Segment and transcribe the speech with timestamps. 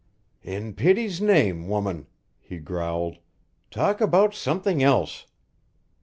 [0.41, 2.07] "In pity's name, woman,"
[2.39, 3.17] he growled,
[3.69, 5.27] "talk about something else.